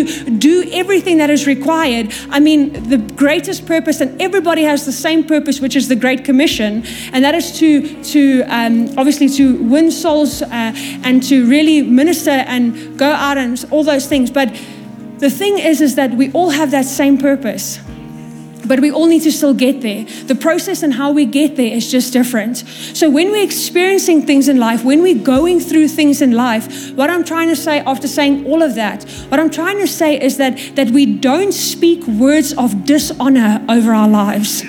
[0.50, 2.14] do everything that is required.
[2.30, 6.24] I mean, the greatest purpose, and everybody has the same purpose, which is the Great
[6.26, 10.48] Commission and that is to, to um, obviously to win souls uh,
[11.04, 14.32] and to really minister and go out and all those things.
[14.32, 14.50] But
[15.18, 17.80] the thing is, is that we all have that same purpose.
[18.70, 20.04] But we all need to still get there.
[20.28, 22.58] The process and how we get there is just different.
[22.94, 27.10] So, when we're experiencing things in life, when we're going through things in life, what
[27.10, 30.38] I'm trying to say after saying all of that, what I'm trying to say is
[30.38, 34.64] that, that we don't speak words of dishonor over our lives.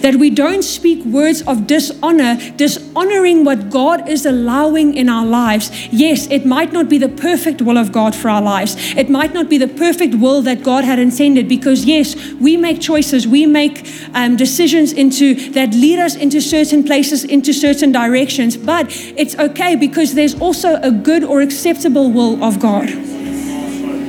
[0.00, 5.70] That we don't speak words of dishonor, dishonoring what God is allowing in our lives.
[5.92, 8.76] Yes, it might not be the perfect will of God for our lives.
[8.96, 12.80] It might not be the perfect will that God had intended because, yes, we make
[12.80, 18.56] choices, we make um, decisions into that lead us into certain places, into certain directions.
[18.56, 23.21] But it's okay because there's also a good or acceptable will of God.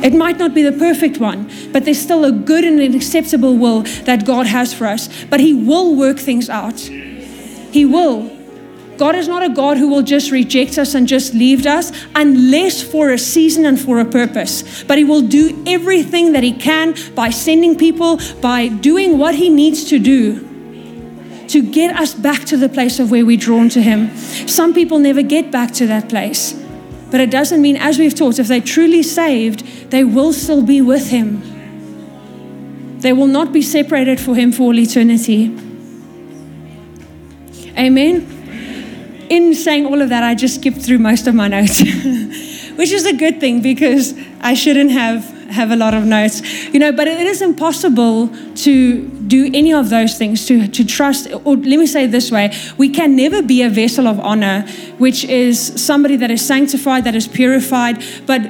[0.04, 3.58] It might not be the perfect one, but there's still a good and an acceptable
[3.58, 5.24] will that God has for us.
[5.26, 6.78] But He will work things out.
[6.78, 8.30] He will.
[8.98, 12.84] God is not a God who will just reject us and just leave us unless
[12.84, 14.84] for a season and for a purpose.
[14.84, 19.50] But He will do everything that He can by sending people, by doing what He
[19.50, 20.50] needs to do
[21.48, 24.16] to get us back to the place of where we're drawn to Him.
[24.48, 26.62] Some people never get back to that place.
[27.13, 30.82] But it doesn't mean, as we've taught, if they're truly saved, they will still be
[30.82, 31.43] with Him.
[33.02, 35.56] They will not be separated for Him for all eternity.
[37.78, 39.28] Amen.
[39.30, 41.82] In saying all of that, I just skipped through most of my notes,
[42.78, 46.41] which is a good thing because I shouldn't have have a lot of notes,
[46.73, 51.28] you know, but it is impossible to do any of those things, to, to trust,
[51.43, 52.46] or let me say this way
[52.78, 54.62] we can never be a vessel of honor,
[55.00, 55.56] which is
[55.89, 57.96] somebody that is sanctified, that is purified,
[58.28, 58.41] but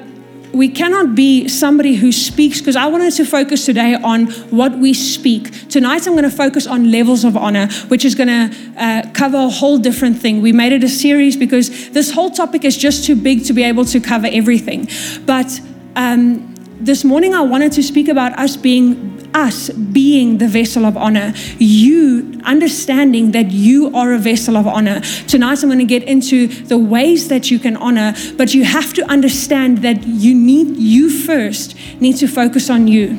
[0.53, 4.27] we cannot be somebody who speaks because I wanted to focus today on
[4.59, 5.43] what we speak.
[5.69, 8.45] Tonight, I'm going to focus on levels of honor, which is going to
[8.77, 10.41] uh, cover a whole different thing.
[10.41, 13.63] We made it a series because this whole topic is just too big to be
[13.63, 14.87] able to cover everything.
[15.25, 15.49] But
[15.95, 20.97] um, this morning I wanted to speak about us being us being the vessel of
[20.97, 21.33] honor.
[21.57, 25.01] You understanding that you are a vessel of honor.
[25.27, 28.93] Tonight I'm going to get into the ways that you can honor, but you have
[28.93, 33.17] to understand that you need you first need to focus on you.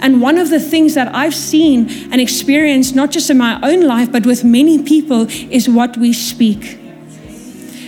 [0.00, 3.82] And one of the things that I've seen and experienced, not just in my own
[3.82, 6.78] life, but with many people, is what we speak.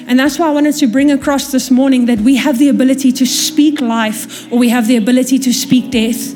[0.09, 3.13] And that's why I wanted to bring across this morning that we have the ability
[3.13, 6.35] to speak life or we have the ability to speak death.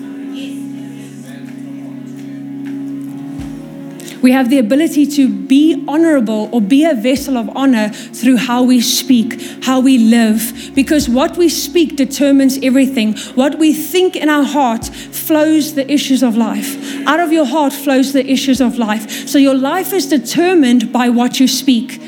[4.24, 8.62] We have the ability to be honorable or be a vessel of honor through how
[8.62, 10.72] we speak, how we live.
[10.74, 13.18] Because what we speak determines everything.
[13.34, 16.74] What we think in our heart flows the issues of life.
[17.06, 19.28] Out of your heart flows the issues of life.
[19.28, 22.00] So your life is determined by what you speak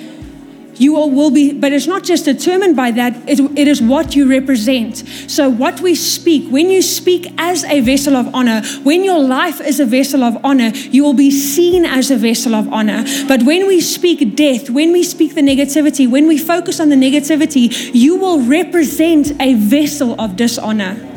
[0.80, 4.14] you all will be, but it's not just determined by that, it, it is what
[4.14, 4.98] you represent.
[5.28, 9.60] So, what we speak, when you speak as a vessel of honor, when your life
[9.60, 13.04] is a vessel of honor, you will be seen as a vessel of honor.
[13.26, 16.96] But when we speak death, when we speak the negativity, when we focus on the
[16.96, 21.15] negativity, you will represent a vessel of dishonor.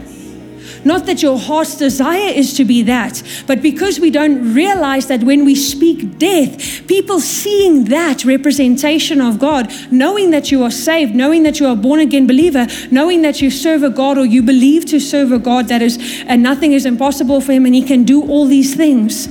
[0.85, 5.23] Not that your heart's desire is to be that, but because we don't realize that
[5.23, 11.13] when we speak death, people seeing that representation of God, knowing that you are saved,
[11.13, 14.25] knowing that you are a born again believer, knowing that you serve a God or
[14.25, 17.75] you believe to serve a God that is, and nothing is impossible for him and
[17.75, 19.27] he can do all these things.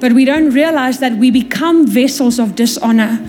[0.00, 3.24] But we don't realize that we become vessels of dishonor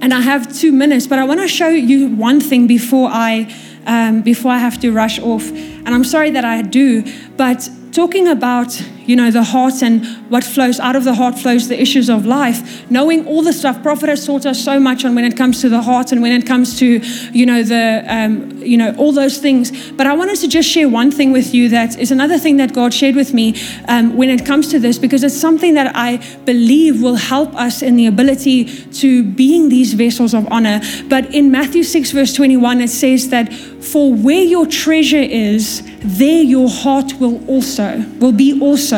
[0.00, 3.54] and I have two minutes, but I want to show you one thing before I
[3.86, 5.50] um, before I have to rush off.
[5.50, 7.04] And I'm sorry that I do,
[7.36, 11.66] but talking about you know, the heart and what flows out of the heart flows
[11.66, 12.88] the issues of life.
[12.90, 15.70] Knowing all the stuff, Prophet has taught us so much on when it comes to
[15.70, 17.00] the heart and when it comes to,
[17.32, 19.90] you know, the, um, you know, all those things.
[19.92, 22.74] But I wanted to just share one thing with you that is another thing that
[22.74, 23.54] God shared with me
[23.88, 27.80] um, when it comes to this, because it's something that I believe will help us
[27.80, 28.66] in the ability
[29.00, 30.82] to being these vessels of honor.
[31.08, 36.42] But in Matthew 6, verse 21, it says that for where your treasure is, there
[36.42, 38.97] your heart will also, will be also.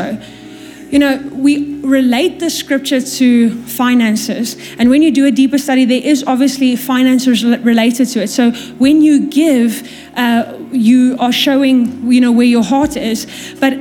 [0.91, 4.57] You know, we relate the scripture to finances.
[4.77, 8.29] And when you do a deeper study, there is obviously finances related to it.
[8.29, 13.27] So when you give, uh, you are showing, you know, where your heart is.
[13.61, 13.75] But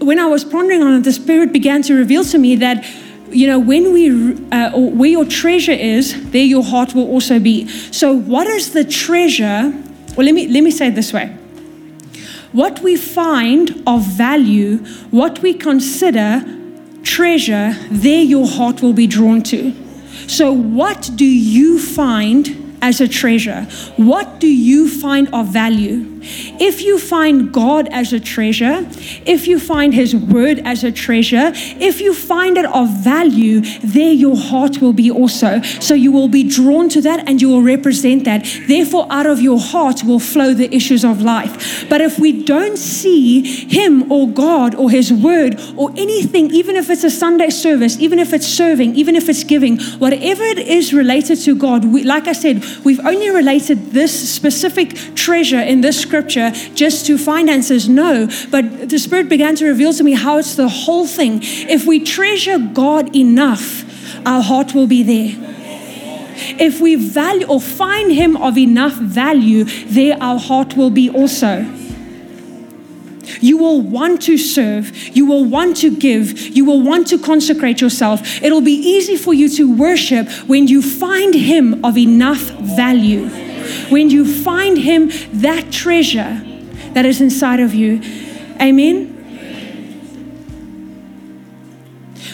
[0.00, 2.84] when I was pondering on it, the Spirit began to reveal to me that
[3.30, 7.68] you know, when we, uh, where your treasure is, there your heart will also be.
[7.92, 9.72] So, what is the treasure?
[10.16, 11.36] Well, let me let me say it this way
[12.52, 14.78] what we find of value,
[15.10, 16.42] what we consider
[17.02, 19.72] treasure, there your heart will be drawn to.
[20.26, 23.62] So, what do you find as a treasure?
[23.96, 26.09] What do you find of value?
[26.22, 28.86] If you find God as a treasure,
[29.26, 34.12] if you find His word as a treasure, if you find it of value, there
[34.12, 35.62] your heart will be also.
[35.80, 38.44] So you will be drawn to that and you will represent that.
[38.66, 41.88] Therefore, out of your heart will flow the issues of life.
[41.88, 46.90] But if we don't see Him or God or His word or anything, even if
[46.90, 50.92] it's a Sunday service, even if it's serving, even if it's giving, whatever it is
[50.92, 56.04] related to God, we, like I said, we've only related this specific treasure in this
[56.10, 57.88] scripture just to finances.
[57.88, 61.38] No, but the Spirit began to reveal to me how it's the whole thing.
[61.42, 63.84] If we treasure God enough,
[64.26, 65.32] our heart will be there.
[66.58, 71.64] If we value or find Him of enough value, there our heart will be also.
[73.40, 74.84] You will want to serve.
[75.16, 76.26] You will want to give.
[76.56, 78.42] You will want to consecrate yourself.
[78.42, 82.42] It'll be easy for you to worship when you find Him of enough
[82.82, 83.49] value.
[83.90, 86.42] When you find Him that treasure
[86.94, 88.00] that is inside of you.
[88.60, 89.16] Amen.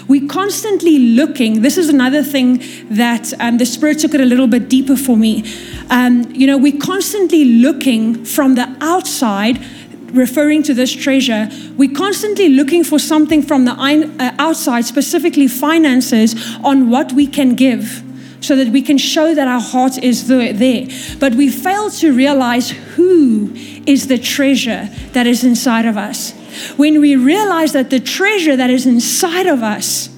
[0.08, 1.62] we constantly looking.
[1.62, 5.16] This is another thing that um, the Spirit took it a little bit deeper for
[5.16, 5.44] me.
[5.90, 9.64] Um, you know, we're constantly looking from the outside
[10.12, 16.34] referring to this treasure, we're constantly looking for something from the uh, outside, specifically finances,
[16.64, 18.05] on what we can give
[18.46, 20.86] so that we can show that our heart is there.
[21.18, 23.52] But we fail to realize who
[23.86, 26.32] is the treasure that is inside of us.
[26.76, 30.08] When we realize that the treasure that is inside of us,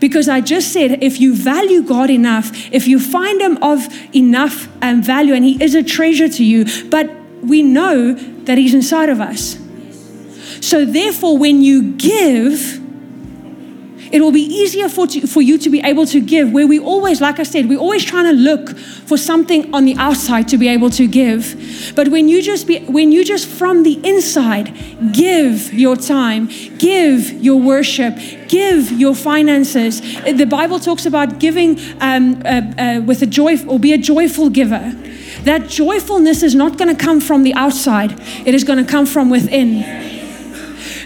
[0.00, 4.68] because I just said, if you value God enough, if you find Him of enough
[4.82, 7.10] um, value, and He is a treasure to you, but
[7.42, 9.58] we know that He's inside of us.
[10.60, 12.80] So, therefore, when you give,
[14.12, 16.52] it will be easier for, to, for you to be able to give.
[16.52, 19.94] Where we always, like I said, we're always trying to look for something on the
[19.96, 21.92] outside to be able to give.
[21.94, 24.74] But when you just be, when you just from the inside
[25.12, 26.48] give your time,
[26.78, 28.16] give your worship,
[28.48, 30.00] give your finances.
[30.22, 34.50] The Bible talks about giving um, uh, uh, with a joy or be a joyful
[34.50, 34.94] giver.
[35.42, 39.06] That joyfulness is not going to come from the outside, it is going to come
[39.06, 40.17] from within.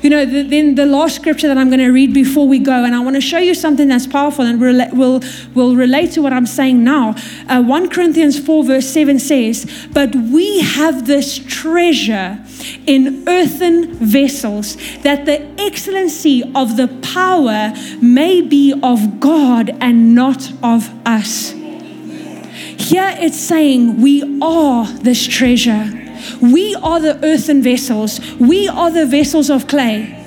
[0.03, 2.85] You know, the, then the last scripture that I'm going to read before we go,
[2.85, 5.23] and I want to show you something that's powerful and rela- will,
[5.55, 7.15] will relate to what I'm saying now.
[7.49, 12.45] Uh, 1 Corinthians 4, verse 7 says, But we have this treasure
[12.85, 20.51] in earthen vessels, that the excellency of the power may be of God and not
[20.65, 21.53] of us.
[21.53, 26.02] Here it's saying we are this treasure.
[26.41, 28.21] We are the earthen vessels.
[28.37, 30.19] We are the vessels of clay.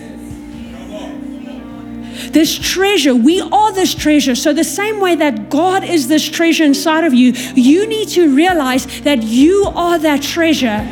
[2.32, 4.36] This treasure, we are this treasure.
[4.36, 8.36] So, the same way that God is this treasure inside of you, you need to
[8.36, 10.84] realize that you are that treasure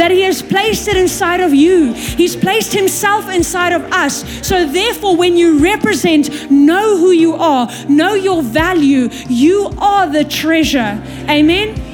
[0.00, 1.92] that He has placed it inside of you.
[1.92, 4.24] He's placed Himself inside of us.
[4.46, 9.10] So, therefore, when you represent, know who you are, know your value.
[9.28, 11.02] You are the treasure.
[11.28, 11.89] Amen.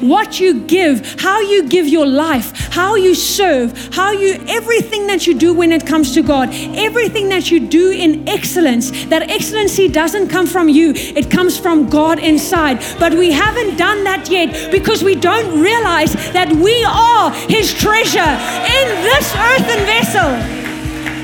[0.00, 5.26] What you give, how you give your life, how you serve, how you, everything that
[5.26, 9.88] you do when it comes to God, everything that you do in excellence, that excellency
[9.88, 12.82] doesn't come from you, it comes from God inside.
[12.98, 18.20] But we haven't done that yet because we don't realize that we are His treasure
[18.20, 20.30] in this earthen vessel.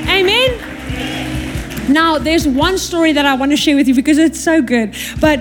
[0.09, 0.75] Amen.
[1.91, 4.95] Now, there's one story that I want to share with you because it's so good,
[5.21, 5.39] but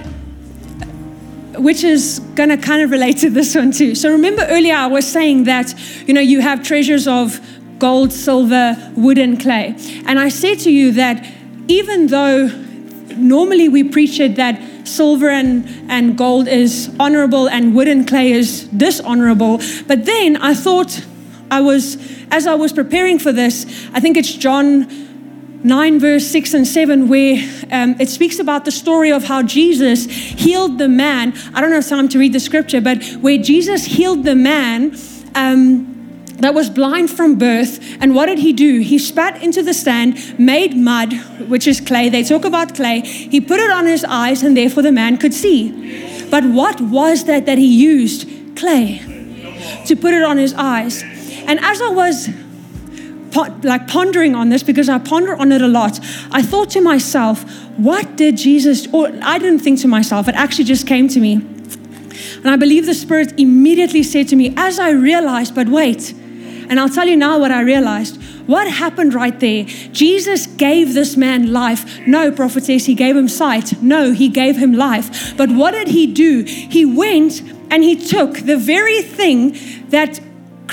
[1.59, 3.95] which is going to kind of relate to this one too.
[3.95, 5.75] So, remember earlier I was saying that,
[6.07, 7.41] you know, you have treasures of
[7.79, 9.77] gold, silver, wood, and clay.
[10.07, 11.27] And I said to you that
[11.69, 12.47] even though
[13.17, 18.33] normally we preach it that silver and, and gold is honorable and wood and clay
[18.33, 21.05] is dishonorable, but then I thought
[21.51, 21.97] I was,
[22.31, 24.89] as I was preparing for this, I think it's John
[25.65, 27.37] 9, verse 6 and 7, where
[27.73, 31.35] um, it speaks about the story of how Jesus healed the man.
[31.55, 34.97] I don't have time to read the scripture, but where Jesus healed the man.
[35.35, 35.91] Um,
[36.39, 37.79] that was blind from birth.
[38.01, 38.81] And what did he do?
[38.81, 41.12] He spat into the sand, made mud,
[41.49, 42.09] which is clay.
[42.09, 43.01] They talk about clay.
[43.01, 46.27] He put it on his eyes, and therefore the man could see.
[46.31, 48.29] But what was that that he used?
[48.57, 49.01] Clay
[49.87, 51.03] to put it on his eyes.
[51.47, 52.29] And as I was
[53.35, 57.43] like pondering on this because I ponder on it a lot, I thought to myself,
[57.76, 61.35] what did Jesus, or I didn't think to myself, it actually just came to me.
[61.35, 66.12] And I believe the Spirit immediately said to me, as I realized, but wait,
[66.68, 68.20] and I'll tell you now what I realized.
[68.47, 69.64] What happened right there?
[69.64, 72.07] Jesus gave this man life.
[72.07, 73.80] No, prophetess, he gave him sight.
[73.82, 75.37] No, he gave him life.
[75.37, 76.43] But what did he do?
[76.45, 79.57] He went and he took the very thing
[79.89, 80.20] that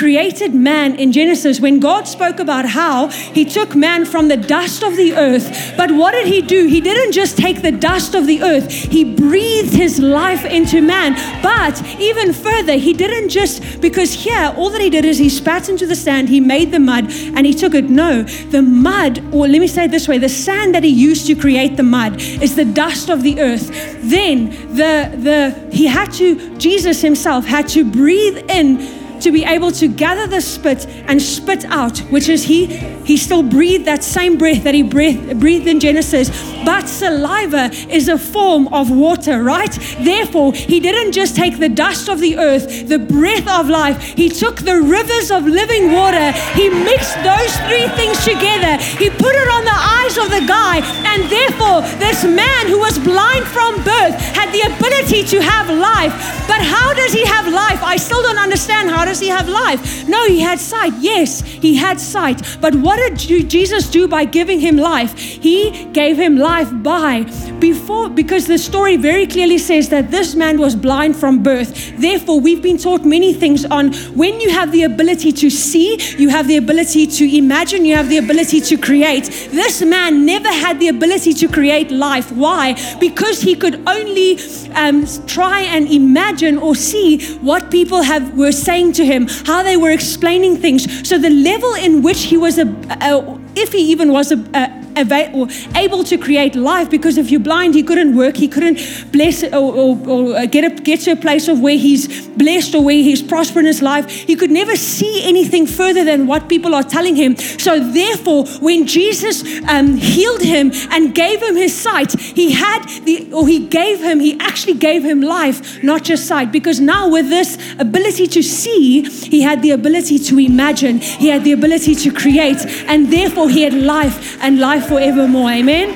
[0.01, 4.81] created man in Genesis, when God spoke about how he took man from the dust
[4.81, 6.65] of the earth, but what did he do?
[6.65, 11.13] He didn't just take the dust of the earth, he breathed his life into man.
[11.43, 15.69] But even further, he didn't just, because here, all that he did is he spat
[15.69, 17.03] into the sand, he made the mud,
[17.35, 17.87] and he took it.
[17.87, 21.27] No, the mud, or let me say it this way the sand that he used
[21.27, 23.67] to create the mud is the dust of the earth.
[24.01, 29.71] Then the, the, he had to, Jesus himself had to breathe in to be able
[29.71, 32.65] to gather the spit and spit out, which is he
[33.05, 36.29] he still breathed that same breath that he breathed, breathed in Genesis.
[36.63, 39.71] But saliva is a form of water, right?
[39.99, 44.29] Therefore, he didn't just take the dust of the earth, the breath of life, he
[44.29, 49.49] took the rivers of living water, he mixed those three things together, he put it
[49.49, 50.79] on the eyes of the guy,
[51.11, 56.13] and therefore, this man who was blind from birth had the ability to have life.
[56.47, 57.81] But how does he have life?
[57.83, 60.07] I still don't understand how does he have life?
[60.07, 60.93] No, he had sight.
[60.99, 62.57] Yes, he had sight.
[62.61, 65.17] But what did Jesus do by giving him life?
[65.17, 67.25] He gave him life by
[67.61, 71.97] before, because the story very clearly says that this man was blind from birth.
[71.97, 76.29] Therefore, we've been taught many things on when you have the ability to see, you
[76.29, 79.25] have the ability to imagine, you have the ability to create.
[79.51, 82.31] This man never had the ability to create life.
[82.31, 82.75] Why?
[82.99, 84.39] Because he could only
[84.73, 89.77] um, try and imagine or see what people have were saying to him, how they
[89.77, 91.07] were explaining things.
[91.07, 92.67] So the level in which he was a,
[93.01, 97.73] a if he even was a, a able to create life because if you're blind,
[97.75, 98.79] he couldn't work, he couldn't
[99.11, 102.75] bless or, or, or, uh, get, a, get to a place of where he's blessed
[102.75, 104.09] or where he's prosperous in his life.
[104.09, 107.35] He could never see anything further than what people are telling him.
[107.37, 113.31] So, therefore, when Jesus um, healed him and gave him his sight, he had the,
[113.33, 116.51] or he gave him, he actually gave him life, not just sight.
[116.51, 121.43] Because now, with this ability to see, he had the ability to imagine, he had
[121.43, 125.51] the ability to create, and therefore, he had life and life life forevermore.
[125.51, 125.89] Amen?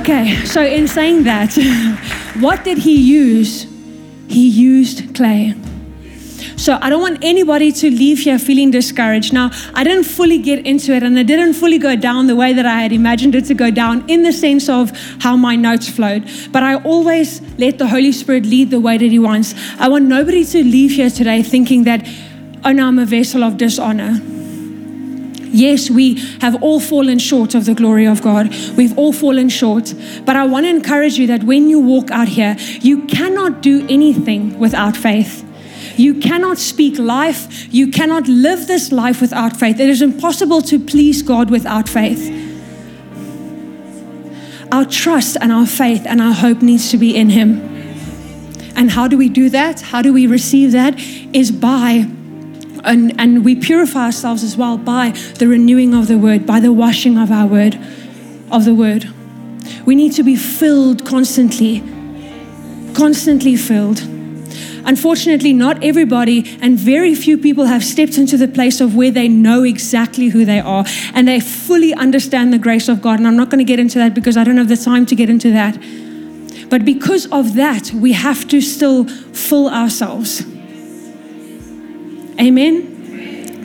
[0.00, 1.54] Okay, so in saying that,
[2.40, 3.66] what did he use?
[4.28, 5.54] He used clay.
[6.56, 9.32] So I don't want anybody to leave here feeling discouraged.
[9.32, 12.52] Now, I didn't fully get into it and it didn't fully go down the way
[12.52, 15.88] that I had imagined it to go down in the sense of how my notes
[15.88, 16.30] flowed.
[16.52, 19.54] But I always let the Holy Spirit lead the way that He wants.
[19.80, 22.08] I want nobody to leave here today thinking that,
[22.64, 24.20] oh no, I'm a vessel of dishonor.
[25.52, 28.48] Yes, we have all fallen short of the glory of God.
[28.76, 29.94] We've all fallen short.
[30.24, 33.86] But I want to encourage you that when you walk out here, you cannot do
[33.88, 35.46] anything without faith.
[35.98, 37.72] You cannot speak life.
[37.72, 39.78] You cannot live this life without faith.
[39.78, 42.38] It is impossible to please God without faith.
[44.72, 47.60] Our trust and our faith and our hope needs to be in Him.
[48.74, 49.82] And how do we do that?
[49.82, 50.98] How do we receive that?
[51.34, 52.08] Is by
[52.84, 56.72] and, and we purify ourselves as well by the renewing of the word, by the
[56.72, 57.78] washing of our word,
[58.50, 59.08] of the word.
[59.84, 61.80] We need to be filled constantly,
[62.94, 64.00] constantly filled.
[64.84, 69.28] unfortunately, not everybody and very few people have stepped into the place of where they
[69.28, 73.18] know exactly who they are and they fully understand the grace of God.
[73.18, 75.14] And I'm not going to get into that because I don't have the time to
[75.14, 75.78] get into that.
[76.68, 80.42] But because of that, we have to still fill ourselves.
[82.40, 82.92] Amen.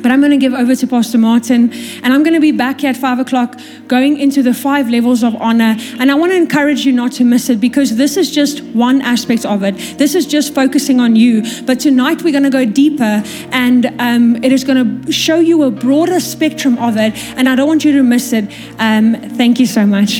[0.02, 2.82] But I'm going to give over to Pastor Martin, and I'm going to be back
[2.82, 5.76] here at five o'clock going into the five levels of honor.
[6.00, 9.02] And I want to encourage you not to miss it because this is just one
[9.02, 9.76] aspect of it.
[9.98, 11.44] This is just focusing on you.
[11.66, 15.64] But tonight we're going to go deeper, and um, it is going to show you
[15.64, 17.18] a broader spectrum of it.
[17.36, 18.46] And I don't want you to miss it.
[18.78, 20.12] Um, thank you so much.